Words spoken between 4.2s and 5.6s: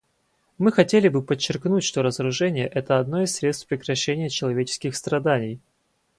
человеческих страданий.